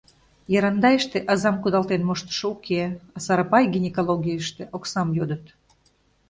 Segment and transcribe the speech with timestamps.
[0.59, 2.81] Ярандайыште азам кудалтен моштышо уке,
[3.15, 5.45] а Сарапай гинекологийыште оксам йодыт.